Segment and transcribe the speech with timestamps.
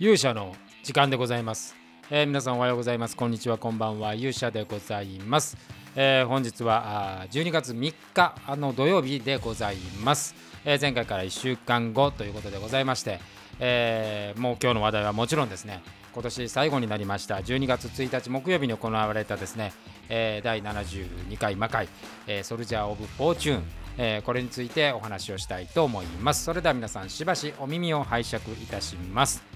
[0.00, 1.76] 勇者の時間でございます、
[2.10, 3.16] えー皆さんおはようございます。
[3.16, 3.58] こんにちは。
[3.58, 4.14] こんばんは。
[4.14, 5.56] 勇者でございます、
[5.94, 10.34] えー本日は12月3日の土曜日でございます、
[10.64, 13.20] えー前回から1週間後ということでございまして、
[13.60, 15.80] えーもう今日の話題はもちろんですね。
[16.12, 17.36] 今年最後になりました。
[17.36, 19.72] 12月1日木曜日に行われたですね、
[20.08, 21.88] えー第72回魔界、
[22.26, 23.62] えーソルジャー・オブ・フォーチューン。
[23.96, 26.42] えーこれについてお話をしたいと思います。
[26.42, 29.53] それでは皆さんしばしお耳を拝借いたします。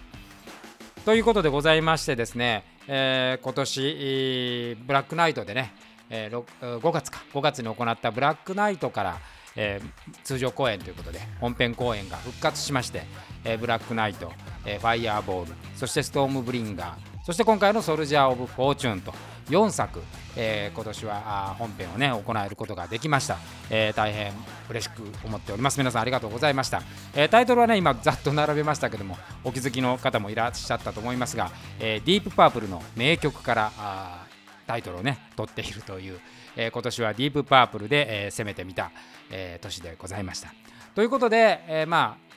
[1.08, 5.72] ということでございましてですね、えー今年ブラックナイトでね、
[6.10, 9.18] えー5月か5月に行ったブラックナイトから、
[9.56, 13.04] えー通常公演ということで本編公演が復活しまして、
[13.42, 14.30] えーブラックナイト、
[14.66, 19.14] えーファイヤーボールそしてストームブリンガーそして今回のソルジャー・オブ・フォーチューンと
[19.48, 20.02] 4作、
[20.36, 23.38] えー今年は本編をね行えることができました、
[23.70, 24.32] えー大変
[24.70, 25.78] 嬉しく思っております。
[25.78, 26.82] 皆さんありがとうございました、
[27.14, 34.26] えータイトルはね今ざっと並べましたけどもお気づきの方もいらっしゃったと思いますが、えーディープパープルの名曲からあ
[34.66, 36.20] タイトルをね取っているという、
[36.56, 38.90] えー今年はディープパープルで、えー攻めてみた、
[39.30, 40.52] えー年でございました。
[40.94, 42.27] ということで、えーまあ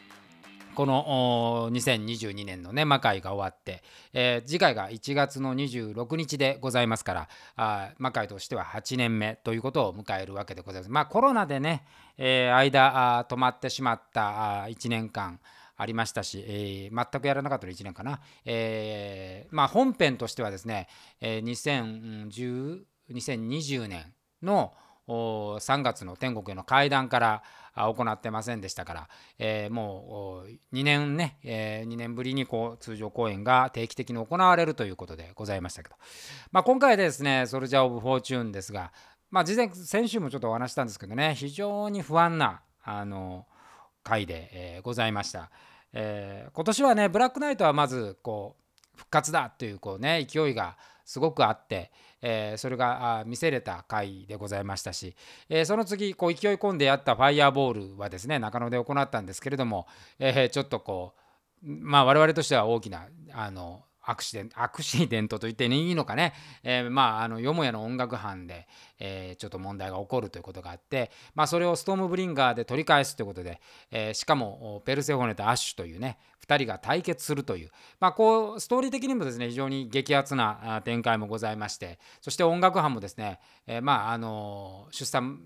[0.75, 3.83] この2022年のね魔界が終わって、
[4.13, 10.91] えー次回が1月の26日でございますからあ魔界としては8年目ということを迎えるわけでございます。
[10.91, 11.85] まあコロナでね、
[12.17, 15.39] えー間あ止まってしまったあ1年間
[15.77, 20.87] ありましたし、えー全くやらなかったの1年かな、えーまあ、本編としてはですね、
[21.19, 24.73] えー2010 2020年の
[25.59, 29.09] 3月の天国への階段から行ってませんでしたから、
[29.39, 35.95] えーもう2年ね、え2年ぶりにこう通常公演が定期的に行われるということでございましたけど、
[36.51, 38.91] まあ、今回ですねソルジャー・オブ・フォーチューンですが、
[39.29, 43.45] まあ、事前先週もちょっとお話ししたんですけどね非常に不安なあの
[44.03, 45.49] 回で、えーございました、
[45.93, 48.61] えー今年はねブラックナイトはまずこう
[48.97, 55.15] 復活だというこうね勢いがすごくあって、えーそれが見せれた回でございましたし、
[55.49, 59.87] えーその次こう勢い込んでやったファイヤーボールはですね中野で行ったんですけれども、
[60.19, 61.21] えーちょっとこう
[61.63, 68.67] まあ我々としては大きなあのアクシデンアクシデントと言っていいのかね、えーまああのよもやの音楽班で、
[68.99, 73.59] えーちょっと問題が起こるということがあって、まあ、それをストームブリンガーで取り返すということで、
[73.91, 76.17] えーしかもペルセフォネとアッシュというね
[76.47, 85.39] 2人が対決するという、まあ、こうストーリー的にもですね非常に激アツな展開もございましてそして音楽班もですね、えーまああの出産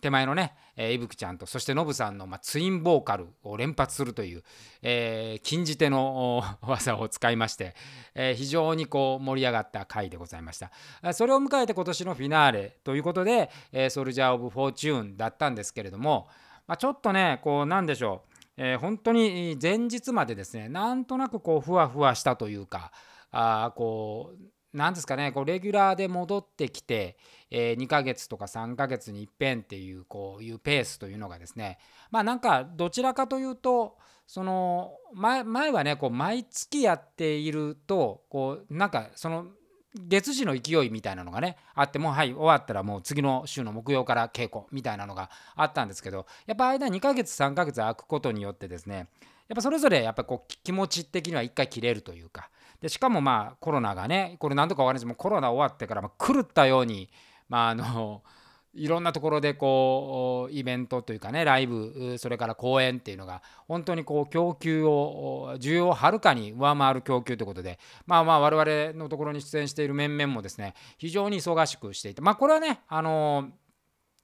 [0.00, 4.42] 手前のね、えー、いぶきちゃんとそしてノブさんの、まあ、ツインボーカルを連発するという、
[4.82, 7.74] えー禁じ手の技を使いまして、
[8.14, 10.70] えー非常にこう盛り上がった回でございました。
[11.12, 16.28] それを迎えて今年のフィナーレということで、えーソルジャー・オブ・フォーチューンだったんですけれども、
[16.66, 22.92] まあ、ちょっとねこうなんでしょう、えー本当に前日までですねなんとなくこうふわふわしたというか
[23.30, 27.16] あこうなんですかねこうレギュラーで戻ってきて、
[27.50, 31.78] えー2ヶ月とか3ヶ月に一遍っていうこういうペースというのがですね
[32.10, 33.96] まあなんかどちらかというと
[34.26, 39.46] その前前はねこう毎月やっているとこうなんかその
[39.94, 49.08] 月次の勢いみたいなのがねあってもうはい終わったらもう次の週の木曜から稽古みたいなのがあったんですけどやっぱ間2ヶ月3ヶ月空くことによってですね
[49.48, 52.50] やっぱそれぞれやっぱこう気持ち的には一回切れるというか
[52.80, 57.08] でしかもまあコロナがねこれ何度かお話もうコロナ終わってからま狂ったように
[57.48, 58.22] まああの
[58.74, 73.48] いろんなところでこうイベントというかねライブそれから公演っていうのが本当にこう供給を需要をはるかに上回る供給ということでまあまあ我々のところに出演している面々もですね非常に忙しくしていてまあこれはねあの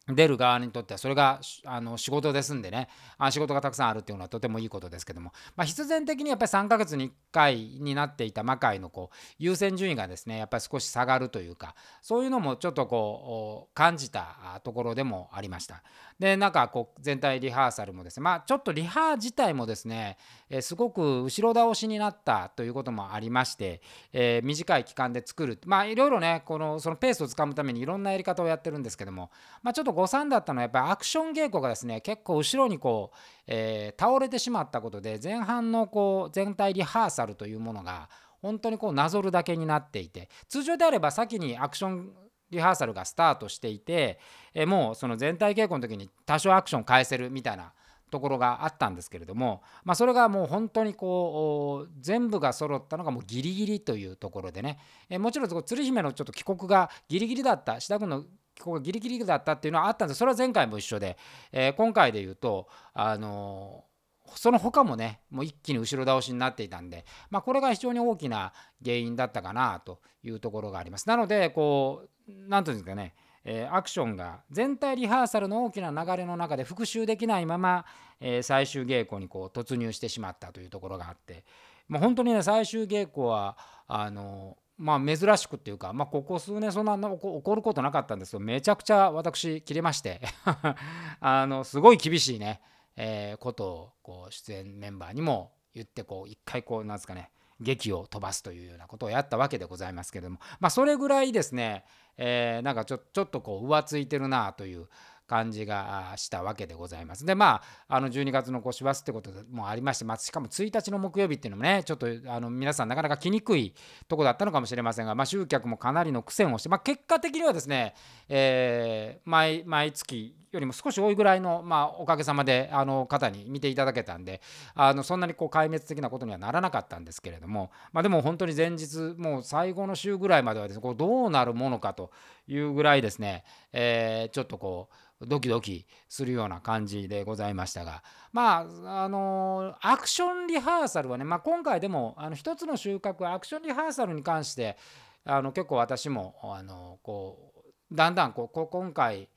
[0.09, 2.89] 出る側にとってはそれがあの仕事ですんでね。
[3.17, 15.83] あ仕事がたくさんあるっていうのはとてもいいことですけども、まあ、必然的にやっぱり3ヶ月に1回になっていた魔界のこう優先順位がですねやっぱり少し下がるというかそういうのもちょっとこう感じたところでもありました。
[16.19, 20.17] でなんかこう全体リハーサルもですねまあちょっとリハ自体もですね、
[20.49, 23.81] えすごく後ろ倒しになったということもありまして、
[24.13, 25.59] え短い期間で作る。
[25.67, 29.31] まあいろいろねこのそのペースをつかむためにいろんなやり方をやってるんですけども
[29.63, 38.09] まあちょっと誤算だったのはやっぱりアクション稽古がですね結構後ろにこう、え倒れてしまったことで前半のこう全体リハーサルというものが
[38.41, 42.13] 本当にこうなぞるだけになっていて通常であれば先にアクション
[42.55, 44.19] リハーサルがスタートしていて、
[44.55, 47.73] えもうその全体稽古の時に多少アクション返せるみたいな
[48.11, 54.79] ところがあったんですけれども、まあ、それがもう本当にこう全部が揃ったのがもうギリギリというところでね、
[55.11, 58.23] えもちろん鶴姫のちょっと帰国がギリギリだった志田君の
[58.55, 60.19] 帰国がギリギリだったっていうのはあったんです。
[60.19, 61.19] それは前回も一緒で、
[61.51, 63.94] えー今回で言うとあのー
[64.37, 71.09] その他もねもう一気に後ろ倒しになっていたんで、まあ、これが非常に大きな原因だったかなというところがあります。
[71.09, 77.85] なのでこう何て言うんですかねえー、アクションが全体リハーサルの大きな流れの中で復習できないまま、
[78.21, 81.45] えー、最終稽古にこう突入してしまったというところがあって
[81.89, 90.23] もう本当にね最終稽古はあのまあ珍しくっていうか、まあ、ここ数年そんな起こることなかったんですけどめちゃくちゃ私切れまして
[91.21, 92.63] あのすごい厳しいね、
[92.97, 97.31] えー、ことをこう出演メンバーにも言ってこう一回こうなんですかね
[97.61, 101.85] 劇を飛ばすというようなことをやったわけでございますけれどもまあそれぐらいですね、
[102.17, 104.89] えー、なんかちょちょっとこう浮ついてるなという
[105.27, 107.25] 感じがしたわけでございます。
[107.25, 113.75] でまああの12月のこしバスってこともありまして、まあ、しかも1日の木曜日っていうのもねちょっとあの皆さんなかなか来にくい
[114.07, 117.95] とこだったのかもしれませんが、まあ、集客もかなりの苦戦をして、まあ、結果的にはですね、
[118.29, 124.41] えー、毎毎月よりも少し多いぐらいの、まあ、おかげさまであの方に見ていただけたんで
[124.75, 132.11] あのそんなにこう壊滅的なことにはならなかったんですけれども、まあ、でも本当に前日もう最後の週ぐらいまではですねこうどうなるものかと
[132.47, 134.89] いうぐらいですね、えー、ちょっとこ
[135.21, 138.03] うドキドキするような感じでございましたが
[138.33, 144.77] まああのアクションリハーサルはね、まあ、今回でもあの一つの収穫アクションリハーサルに関して
[145.25, 147.53] あの結構私もあのこ
[147.93, 149.29] うだんだんこう今回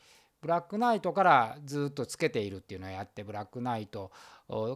[0.42, 4.12] ブラックナイトからずっとつけているっていうのをやってブラックナイト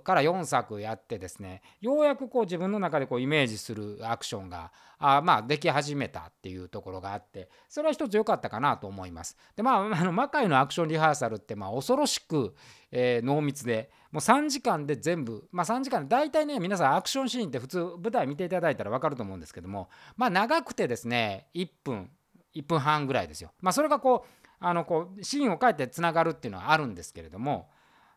[0.03, 9.37] から4作やってですねようやくこう自分の中でこうイメージするアクションがあまあでき始めたっていうところがあってそれは一つ良かったかなと思います。
[9.55, 12.53] でまああの魔界のアクションリハーサルってまあ恐ろしく、
[12.91, 22.09] えー、濃密でもう3時間で全部まあ3時間大体ね皆さんアクションシーンって普通舞台見ていただいたら分かると思うんですけどもまあ長くてですね1分
[22.53, 23.51] 1分半ぐらいですよ。
[23.61, 27.67] まあそれがこうあのこうシーンを変えてつながるっていうのはあるんですけれども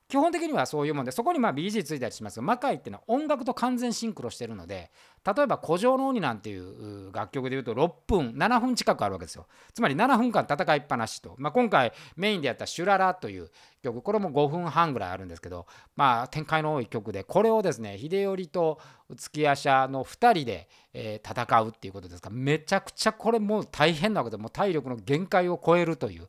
[0.07, 4.91] 基本的にはそういうもんでそこにまあ BG ついたりしますが魔界っていうのは音楽と完全シンクロしてるので
[5.25, 9.47] 例えば「古城の鬼」なんていう楽曲でいうと6分7分近くあるわけですよ。
[9.73, 13.51] つまり7分間戦いっぱなしと、まあ、今回メインでやった「シュララ」という
[13.83, 15.67] 曲これも5分半ぐらいあるんですけど
[15.97, 18.79] まあ展開の多い曲でこれをですね秀頼と
[19.17, 26.29] 月夜叉の2人で、えー、戦うっていうことですからめちゃくちゃこれもう大変なわけでもう体力の限界を超えるという、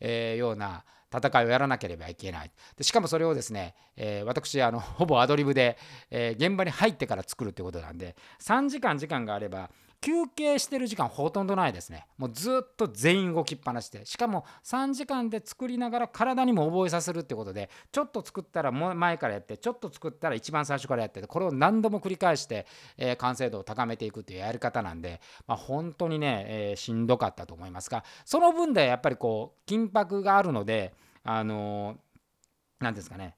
[0.00, 0.84] えー、ような
[1.14, 2.50] 戦いをやらなければいけない。
[2.76, 5.78] でしかもそれをですね、えー、私あのほぼアドリブで、
[6.10, 9.70] えー、現場に入ってから作るってことなんで3時間時間があれば
[10.00, 12.06] 休憩してる時間ほとんどないですね。
[12.18, 14.04] もうずっと全員動きっぱなしで。
[14.06, 22.66] しかも3時間で作りながら体にも覚えさせるってことでちょっと作ったら前からやってちょっと作ったら一番最初からやってこれを何度も繰り返して、
[22.96, 30.94] えー、完成度を高めていくっていうやり方なんで、まあ、本当にね、えー、しんどかったと思いますがその分でやっぱりこう緊迫があるので
[31.24, 31.96] あの
[32.80, 33.34] 何ですかね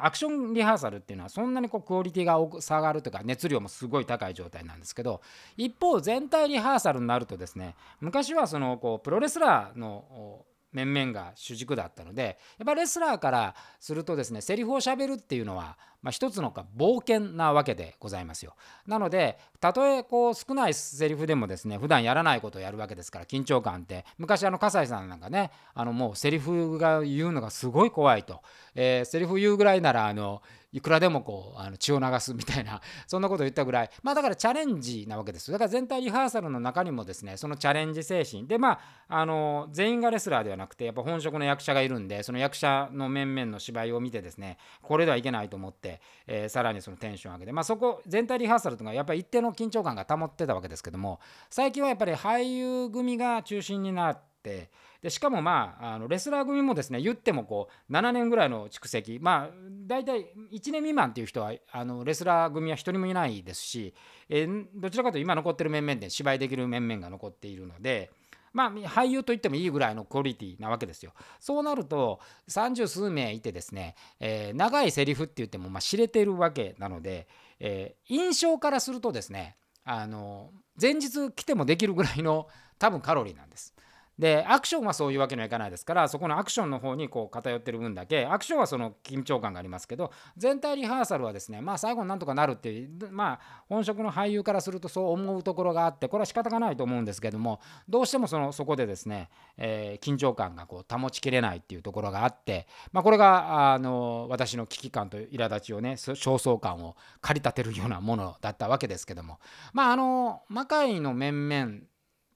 [0.00, 5.22] アクションリハーサルっていうのはそんなにこうクオリティが下がるというか熱量もすごい高い状態なんですけど
[5.56, 18.54] 一方全体リハーサルになるとですね昔はそのこうプロレスラーの面々が主軸だったのでやっぱレスラーからするとですねセリフをしゃべるっていうのは、まあ、一つの冒険なわけでございますよ。
[18.86, 24.04] なのでたとえこう少ないセリフでもですね普段やらないことをやるわけですから緊張感って。
[24.18, 28.40] 昔あの葛西さんなんかねあのもうセリフが言うのがすごい怖いと、
[28.74, 30.42] えー、セリフ言うぐらいならあの
[30.72, 33.90] いくらでもこうあの血を流すみたいな そんなことを言ったぐらい。
[34.02, 38.46] まあだからチャレンジなわけですだから全体リハーサルの中にもですねそのチャレンジ精神。
[38.46, 45.89] でまああの全員がレスラーではなくてやっぱ本職の役者がいるんでその役者の面々の芝居を見てですねこれではいけないと思って、
[46.26, 54.70] えー、さらにそのテンション上げてまあそこ全体リハーサルというのはやっぱり一定の緊張感が保ってたわけですけども最近はやっぱり俳優組が中心になって
[55.02, 59.54] でしかもまああのレスラー組もですね言ってもこう7年ぐらいの蓄積まあ
[59.86, 63.94] 大体1年未満っていう人はあのレスラー組は1人もいないですし、
[64.28, 68.10] え、どちらかというと今残ってる面々で芝居できる面々が残っているので。
[68.52, 71.12] まあ、俳優と言ってもいいぐらいのクオリティなわけですよ。
[71.38, 77.28] そうなると三十数名いてですね、えー、長いセリフって言ってもまあ知れてるわけなので、
[77.60, 83.74] えー、印象からするとですねあの前日来てもできるぐらいの多分カロリーなんです。
[84.20, 109.38] でアクションはそういうわけにはいかないですからそこのアクションの方にこう偏ってる分だけアクションはその緊張感がありますけど全体リハーサルはですねまあ最後になんとかなるっていうまあ本職の俳優からするとそう思うところがあってこれは仕方がないと思うんですけどもどうしてもそのそこでですね、えー、緊張感がこう保ちきれないっていうところがあってまあこれがあの私の危機感と苛立ちをね焦燥感を駆り立てるようなものだったわけですけども
[109.72, 111.89] まああの魔界の面々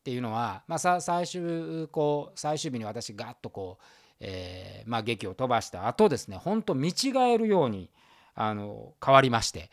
[0.05, 3.85] っていうのは、まあ、最終こう最終日に私ガッとこう、
[4.21, 7.89] えー、まあ、劇を飛ばした後ですねほんと見違えるように
[8.35, 9.71] あの変わりまして、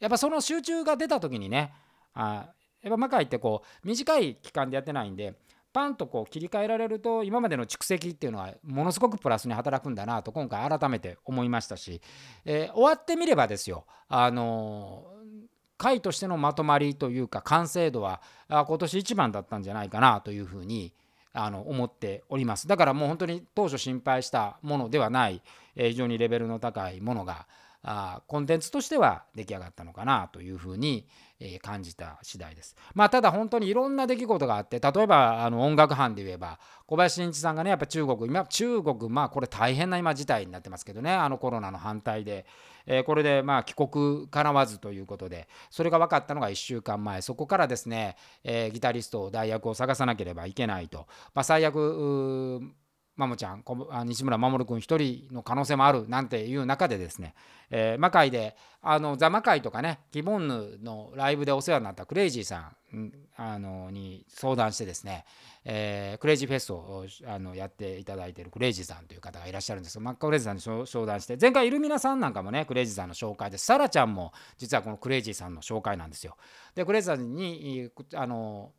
[0.00, 1.74] やっぱその集中が出た時にね
[2.14, 2.46] あ
[2.80, 5.34] やっぱ魔界ってこう短い期間でやってないんで
[5.74, 12.00] パンとこう切り替えられると今までの蓄積っていうのはものすごくプラスに働くんだなと今回改めて思いましたし、
[12.46, 15.04] えー、終わってみればですよあの
[15.76, 20.92] 回としてのまとまりというか完成度は今年一番だったんじゃないかなというふうに
[21.32, 22.68] あの思っております。
[22.68, 25.42] だからもう本当に当初心配したものではない、
[25.74, 27.46] え、非常にレベルの高いものが
[27.84, 31.06] あコンテンツとしては出来上がったのかなというふうに、
[31.38, 32.74] え、感じた次第です。
[32.94, 42.46] まあ、ただ本当にいろんな出来事があって例えばあの音楽班で言えば小林慎一さんがねやっぱ中国今中国まあこれ大変な今事態になってますけどねあのコロナの反対で、
[42.86, 47.20] え、これでまあ帰国かなわずということでそれが分かったのが1週間前。
[47.20, 52.60] そこからですね、え、ギタリスト代役を探さなければいけないと、まあ、最悪
[53.16, 53.62] マモちゃん
[54.06, 57.34] 西村守君一人の可能性もあるなんていう中でですね、
[57.70, 65.24] えー、魔界であのザ・魔界とかねギボンヌのライブでお世話になったクレイジーさんあのに相談してですね、
[65.64, 76.36] えー、クレイジーフェストをあのやっていただいているクレイジーさんという方がいらっしゃるんですがマッカクレイジーさんに相談して前回イルミナさんなんかもねクレイジーさんの紹介でサラちゃんも実はこのクレイジーさんの紹介なんですよ。
[76.74, 78.72] でクレイジーさんにあの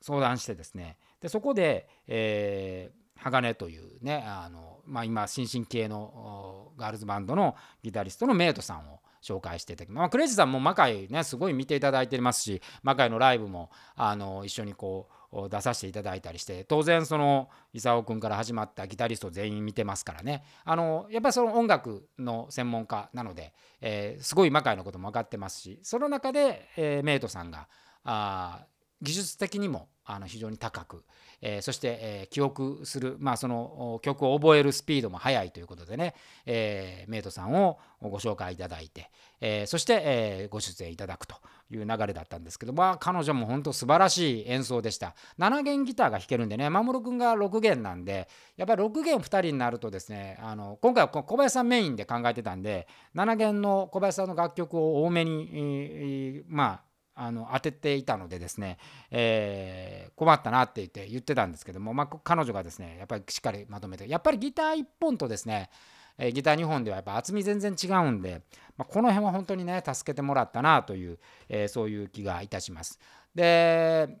[0.00, 20.44] 相談してですねでそこで、えー鋼というねあの、まあ、今新進系のガールズバンドのギタリストのメイトさんを紹介していただきまあ、クレイジーさんも魔界ねすごい見ていただいてますし魔界のライブもあの一緒にこう出させていただいたりして当然その功君から始まったギタリスト全員見てますからね。
[20.64, 27.66] あのやっぱりその音楽の専門家なので、えー、すごい魔界のことも分かってますしその中で、えー、メイトさんが
[28.04, 28.66] あ
[29.02, 31.04] 技術的にもあの非常に高く、
[31.40, 39.10] えー、そして、えー、記憶する、まあ、その曲を覚えるスピードも速いということでね、えー、メイトさんをご紹介いただいて、
[39.40, 41.36] え、そして、え、ご出演いただくと
[41.70, 45.14] いう流れだったんですけど、まあ、彼女も本当素晴らしい演奏でした。
[45.38, 58.78] 7弦ギターが弾けるんでね守君が6弦なんでやっぱり6弦2人になるとですねあの今回は小林さんメインで考えてたんで7弦の小林さんの楽曲を多めに、まああの当てていたのでですね、
[59.10, 65.70] えー、困ったなって言って言ってたんですけども、まあ、彼女がですねやっぱりしっかりまとめてやっぱりギター1本とですね、
[66.18, 68.42] え、ギター2本ではやっぱ厚み全然違うんで、
[68.76, 71.18] まあ、この辺は本当にね助けてもらったなという、
[71.48, 72.98] えー、そういう気がいたします。
[73.34, 74.18] で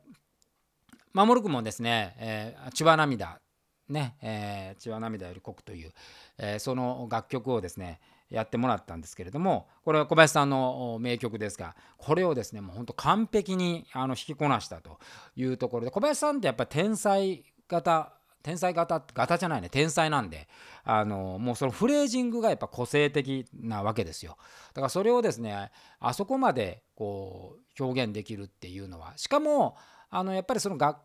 [1.12, 3.40] 守君もですね、えー、血は涙
[3.88, 5.92] ね、えー、血は涙より濃くという、
[6.38, 14.98] えー、その楽曲をですねやってもらったんですけれどもこれは小林さんの名曲ですがこれをですねもうほんと完璧にあの弾きこなしたと
[15.36, 18.12] いうところで小林さんってやっぱ天才型
[18.42, 20.48] 天才型型じゃないね天才なんで
[20.84, 24.36] あのもうそのフレージングがやっぱ個性的なわけですよ。
[24.74, 29.76] だからそれをですねあそこまでこう表現できるっていうのはしかも
[30.10, 30.98] あのやっぱりその楽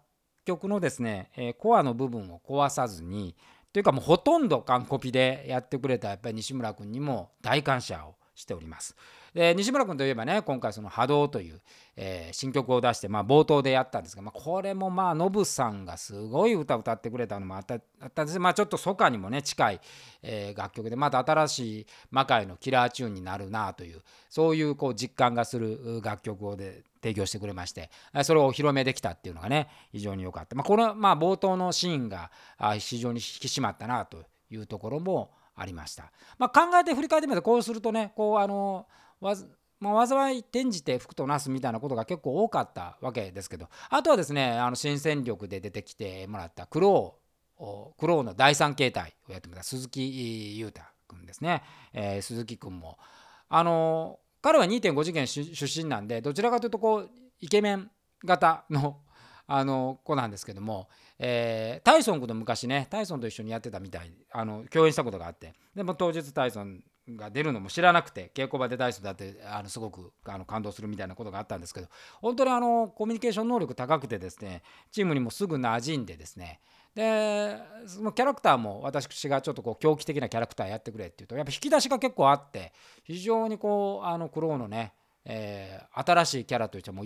[0.45, 3.35] 曲のですね、えコアの部分を壊さずに
[3.71, 8.95] というかもうほとんど完コピでやってくれたやっぱり西村君にも大感謝をしております。
[9.33, 11.61] で西村君といえばね今回その「波動」という、
[11.95, 18.39] えー、新曲を出して、まあ、冒頭でやったんですが、まあ、これもまあノブさんがすごい歌を歌ってくれたのもあったあったんです。
[18.39, 19.81] まあちょっと初夏にもね近い、
[20.21, 27.89] えー、楽曲でまた新しい魔界のキラーチューンになるなというそういうこう実感がする楽曲をで提供してくれまして
[28.23, 32.31] それをお披露目できたっていうのがね非常に良かった、まあ、この、まあ、冒頭のシーンが
[32.79, 38.87] 非常に引き締まったなというところもありました、まあ、考えて振り返ってみるとこうするとねこうあの
[39.21, 39.49] わず
[39.79, 52.97] まあ、災い転じて福となすみたいなことが結構多かったわけですけどあとはですねあの新戦力で出てきてもらったクロークローの第三形態をやってもらった鈴木裕太君ですね、えー、鈴木君も
[53.49, 57.09] あの彼は2.5次元出身なんでどちらかというとこう
[57.39, 57.89] イケメン
[58.23, 58.97] 型の
[59.51, 66.83] あの子なんですけども、えー、タイソン君と昔ねタイソンと一緒にやってたみたいあの共演したことがあってでも当日タイソン
[67.15, 71.87] が出るのも知らなくて稽古場で大好だってあのすごくあの感動するみたいなことがあったんですけど
[72.21, 76.59] 本当にあのコミュニケーション能力高くてですねチームにもすぐ馴染んでですね
[76.95, 82.73] でそのキャラクターも私がちょっとこう狂気的なキャラクターやってくれっていうとやっぱ引き出しが結構あって
[83.03, 84.93] 非常にこうあのクローのね、
[85.25, 87.05] えー、新しいキャラとしてもう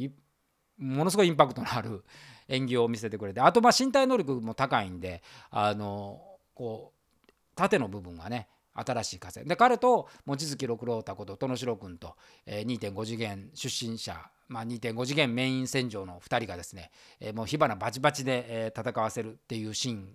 [0.77, 2.03] ものすごいインパクトのある
[2.47, 6.21] 演技を見せてくれてあとまあ身体能力も高いんであの
[6.55, 6.93] こ
[7.27, 12.15] う縦の部分がね新しい風で彼と望月六郎太こと殿城君と、
[12.45, 14.15] えー、2.5次元出身者、
[14.47, 20.09] まあ、2.5次元メイン戦場の2人がですね、えー、もう火花バチバチで、えー、戦わせるっていうシーン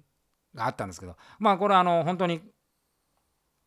[0.55, 2.41] があったんですけどまあこれはあの本当に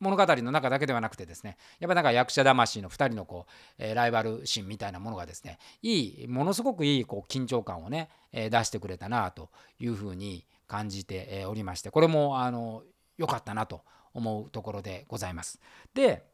[0.02, 12.82] 物語の中だけではなくてですねやっぱなんか役者魂の2人のこう、えー、ライバル心みたいなものがですねいいものすごくいいこう緊張感をね、えー、出してくれたなというふうに感じておりましてこれもあの
[13.18, 15.60] 良かったなと思うところでございます。
[15.94, 16.31] で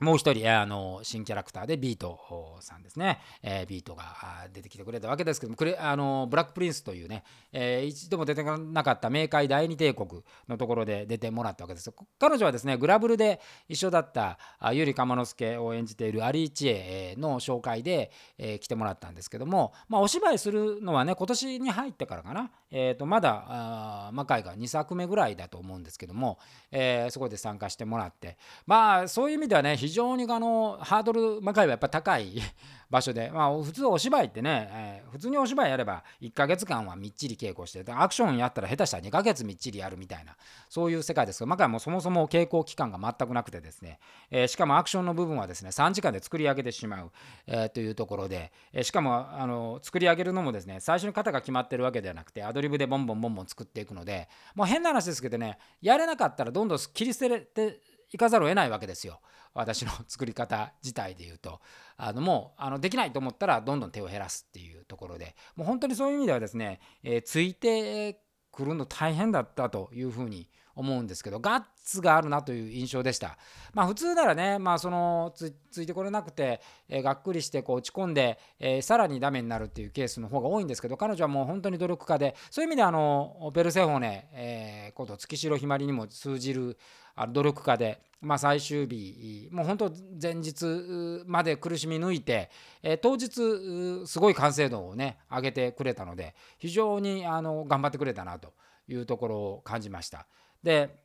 [0.00, 4.04] もう一人あの新キャラクターでビートさんですね、えー、ビートが
[4.52, 7.22] 出てきてくれたわけですけどもあのブラックプリンスというね、
[7.52, 11.92] えー、一度も出てこなかった冥界第二帝国のところで出てもらったわけです。
[12.18, 14.38] 彼女はですねグラブルで一緒だった
[14.72, 26.40] ゆりかまのすけを演じているアリーチエの紹介で、えー、来てもらったんですけども、まあ、お芝居するのはね今年に入ってからかな、えー、とまだあ魔界が2作目ぐらいだと思うんですけども、
[26.72, 28.36] えー、そこで参加してもらって。
[28.66, 32.32] まあそういう意味ではね非常にあのハードル魔界はやっぱ高い
[32.90, 40.36] 場所で、まあ、普通お芝居ってね、えー、普通にお芝居やれば1ヶ月間はみっちり稽古してアクションやったら下手したら2ヶ月みっちりやるみたいな
[40.70, 43.98] そういう世界ですが魔界もそもそも稽古期間が全くなくてですね、
[44.30, 47.10] えー、しかもアクションの部分はですね3時間で作り上げてしまう、
[47.46, 57.80] えー、というところで、えしかもあの作り上げるのもですね最初に型が決まってるわけではなくてアドリブでボンボンボンボン作っていくのでもう変な話ですけどねやれなかったらどんどん切り捨てて
[58.14, 59.20] 行かざるを得ないわけですよ。
[59.54, 61.60] 私の作り方自体で言うと
[61.96, 73.36] あのもうあのできないと思ったらどんどん手を減らすっていうところでもう本当にそういう意味ではですね、えー、ついてくるの大変だったというふうに思うんですけどガッツがあるなという印象でした。
[73.72, 86.78] まあ普通ならね、まあ、そのついてこれなくて、えー、がっくりしてこう落ち込んで、えー、さらにダメになるっていうケースの方が多いんですけど彼女はもう本当に努力家でそういう意味であのペルセホネ、えー、こと月城ひまりにも通じる
[87.16, 92.50] あ努力家で、まあ、最終日もう本当前日まで苦しみ抜いて、
[92.82, 98.52] えー、当日すごい完成度をね上げてくれたので非常にあの頑張ってくれたなと
[98.88, 100.26] いうところを感じました。
[100.64, 101.04] で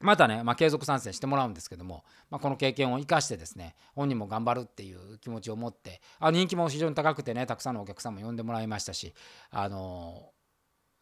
[0.00, 9.14] またね、まあ、継続参戦してもらうんですけども、まあ、この経験を生かしてですね本人も頑張るっていう気持ちを持ってあ人気も非常に高くてねたくさんのお客さんも呼んでもらいましたし
[9.50, 10.30] あの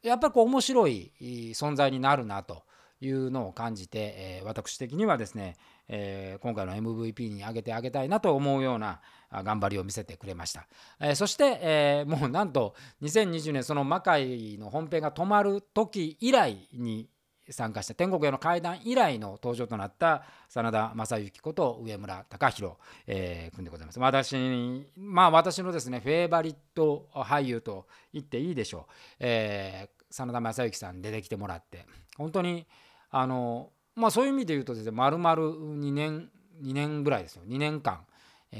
[0.02, 2.62] やっぱりこう面白い存在になるなと
[3.00, 5.56] いうのを感じて、えー、私的にはですね、
[5.88, 10.68] えー、今回の MVP に上げてあげたいなと思うような頑張りを見せてくれました、
[11.00, 17.08] えー、そして、えもうなんと2020年その魔界の本編が止まる時以来に
[17.50, 22.74] 参加した天国への階段以来の登場となった真田正幸こと上村隆弘、
[23.07, 24.00] えー、君でございます。
[24.00, 28.92] 私まあ私のですねフェーバリット俳優と言っていいでしょう。
[29.20, 32.66] えー、真田正幸さん出てきてもらって本当に
[33.11, 36.30] あのまあそういう意味で言うとですね丸々2年
[36.62, 38.07] 2年ぐらいですよ2年間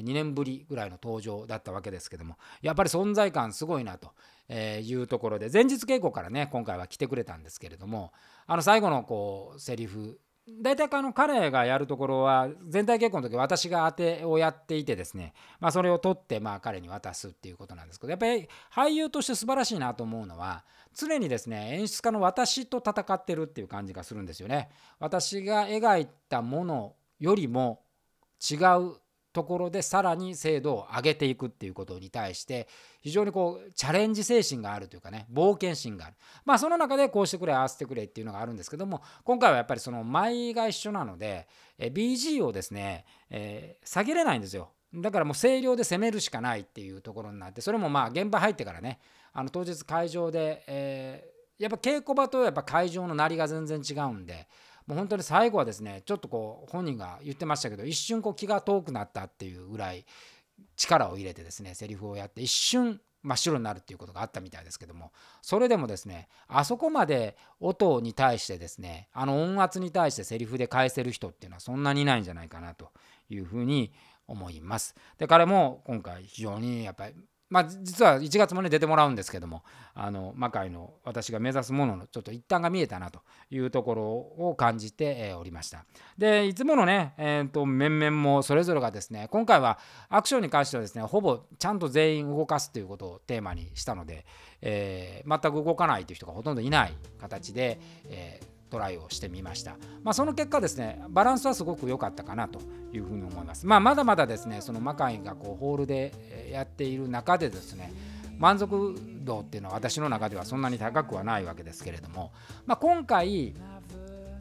[0.01, 4.13] 2年ぶりぐらいの登場だったわけですけどもやっぱり存在感すごいなと
[4.53, 8.13] いうところで前日稽古からね今回は来てくれたんですけれども
[8.47, 24.69] あの最後のこうセリフ大体あの彼がやるところは全体稽古の時私が当てをやっていてですね、まあ、それを取ってまあ彼に渡すっていうことなんですけどやっぱり俳優として素晴らしいなと思うのは常にですね演出家の私と戦ってるっていう感じがするんですよね。
[25.01, 27.81] 私が描いたものよりも
[28.39, 28.97] 違う
[29.35, 32.69] ところでさらに精度を上げていくっていうことに対して
[33.03, 36.15] 非常にこうチャレンジ精神があるというかね冒険心がある。
[36.45, 44.71] まあその中でこうしてくれ合わせてくれっていうのがあるんですけども今回はやっぱりその舞が一緒なので BG をですね、えー、下げれないんですよ。
[44.95, 49.01] だからもう声量で攻めるしかないっていうところになってそれもまあ現場入ってからね
[49.33, 54.47] あの当日会場で、えー、やっぱ稽古場とやっぱ会場の鳴りが全然違うんで
[54.87, 60.05] もう本当に最後はですねちょっとこう本人が言ってましたけど一瞬こう気が遠くなったっていうぐらい
[60.77, 72.91] 力を入れてですねセリフをやって一瞬真っ白になるっていうことがあったみたいですけどもそれでもですねあそこまで音に対してですねあの音圧に対してセリフで返せる人っていうのはそんなにいないんじゃないかなと
[73.31, 73.93] いうふうに
[74.27, 74.95] 思います。
[75.19, 77.15] で彼も今回非常にやっぱり
[77.55, 79.63] まあ、実は1月もね出てもらうんですけども
[79.95, 85.85] あの魔界の私が目指すもののちょっと一端が見えたなというところを感じておりました。
[86.19, 94.27] でいつものね、えーと、面々もそれぞれがですね今回はアクションに関してはですねほぼちゃんと全員動かすということをテーマにしたので、
[94.61, 99.77] えー、全く動かないという人がほとんどいない形で、えートライをしてみました。
[100.03, 102.61] まあ、その結果ですね、バランスはすごく良かったかなと
[102.93, 103.67] いうふうに思います。
[103.67, 107.93] まあ、まだまだですね、その魔界がこうホールでやっている中でですね、
[108.39, 112.33] 満足度っていうのは私の中ではそんなに高くはないわけですけれども、
[112.67, 113.55] まあ、今回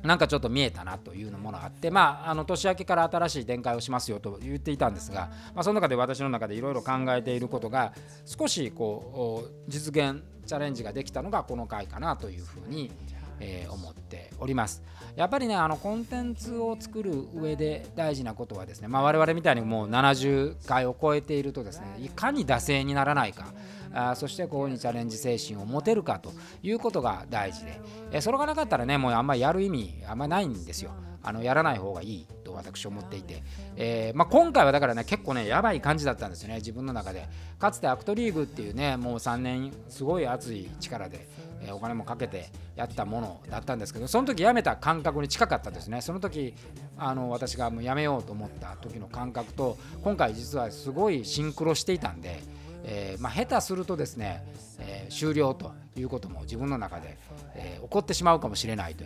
[0.04, 7.94] なんかちょっと見えたなというものがあって、まあ、あの年明けから新しい展開をしますよと言っていたんですが、まあ、その中で私の中でいろいろ考えていることが
[8.26, 12.92] 少しこう実現チャレンジができたのがこの回かなというふうに
[13.40, 14.84] えー、思っております。
[15.16, 23.54] やっぱりねあのコンテンツを作る上で大事なことはですね、まあ、我々みたいにもう70回を超えているとですねいかに惰性にならないか
[23.94, 27.80] あそしてここにチャレンジ精神を持てるかということが大事で、
[28.12, 30.92] えそれがなかったらねもうあんまりやる意味あんまりないんですよ
[31.22, 33.44] あのやらない方がいいと私は思っていて、
[33.78, 37.28] えー、まあ、今回はだからね結構ねやばい感じだったんですよね自分の中で
[37.60, 41.28] かつてアクトリーグっていうねもう3年すごい熱い力で
[41.66, 46.02] えお金もかけてやったものだったんですけどその時辞めた感覚に近かったですね。
[46.02, 46.54] その時
[46.98, 52.42] あの私がもう辞めようと思った時の感覚と今回実はすごいシンクロしていたんで、
[52.84, 54.44] えー、まあ、下手するとですね、
[54.80, 57.18] えー、終了ということも自分の中で、
[57.56, 59.04] えー、起こってしまうかもしれないと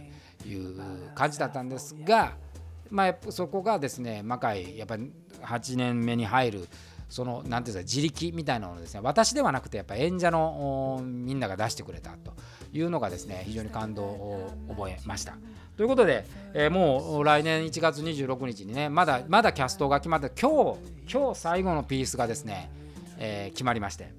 [0.47, 0.79] いう
[1.15, 2.33] 感じだったんですが、
[2.89, 6.67] まあ、そこがですね魔界やっぱり8年目に入る
[7.09, 9.01] その何ていうんですか自力みたいなのをですね。
[9.03, 12.33] 私ではなくてやっぱ演者のみんなが出してくれたと
[12.73, 15.35] いうのがですね非常に感動を覚えました。
[15.77, 20.79] ということで、えー、もう来年1月26日にねまだまだキャストが決まって今日
[21.11, 22.71] 今日最後のピースがですね、
[23.19, 24.11] えー、決まりまして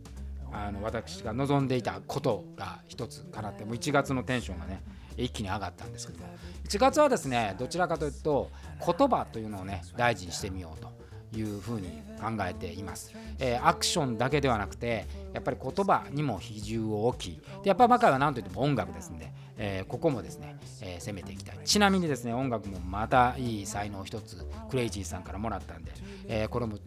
[0.52, 4.82] あの私が望んでいたことが一つかなってもう1月のテンションがね
[5.16, 6.26] 一気に上がったんですけども
[6.64, 8.50] 1月はですねどちらかというと
[8.84, 10.92] 言葉というのをね大事にしてみようと
[11.36, 21.58] いうふうに考えています、えー、アクションだけではなくてやっぱり言葉にも比重を置きでやっぱり魔界は何といっても音楽ですんで、えー、ここもですね、えー、攻めていきたい。
[21.64, 25.92] ちなみにですね音楽もまたいい才能を一つクレイジーさんからもらったんで、
[26.28, 26.78] えこれも、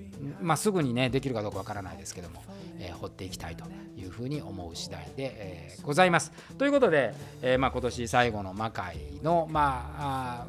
[0.41, 2.43] まあ、すぐにねできるかどうかわからないですけども、
[2.79, 3.65] え掘っていきたいと
[3.95, 6.31] いうふうに思う次第で、えございます。
[6.57, 10.47] ということで、えまあ、今年最後の魔界のまあ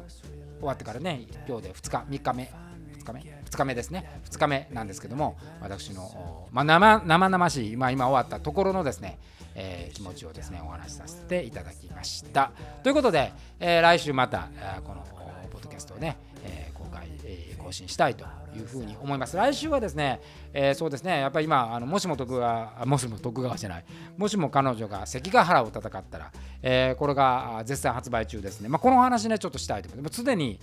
[0.63, 2.51] 終わってからね今日で2日3日目
[2.99, 9.19] 2日目2日目ですね2日目なんですけども私の、まあ、生生々しい、まあ、今終わったところのですね、
[9.55, 14.49] えー、気持ちをですねお話しさせていただきましたということで、えー、来週また
[14.83, 15.05] この
[15.51, 19.37] ポッドキャストをね、えー、公開、え更新したいというふうに思います。
[19.37, 20.19] 来週はですね、
[20.53, 23.85] えー、そうですね、やっぱり今、あのもしも徳川、 もしも徳川じゃない、
[24.17, 28.69] もしも彼女が関ヶ原を戦ったら、えー、これが絶賛発売中ですね。
[28.69, 30.15] まあ、この話ね、ちょっとしたいと思います。
[30.15, 30.59] すでに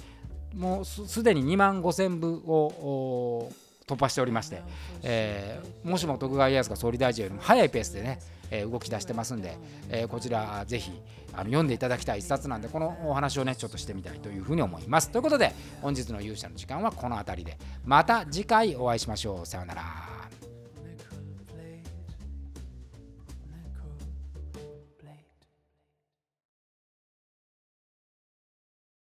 [0.54, 3.50] もうすでに2万5000部を
[3.86, 4.62] 突破しておりまして、
[5.02, 9.56] えー、もしも徳川家康が総理大臣よりも早いペースでね、えー、動き出してますんで、
[9.88, 10.92] えー、こちらぜひ
[11.32, 15.10] あの読んでいただきたい一冊なんでこのお話をねちょっとしてみたいというふうに思います。
[15.10, 17.56] ということで本日の勇者の時間はこの辺りで。
[17.84, 19.46] また次回お会いしましょう。
[19.46, 20.19] さようなら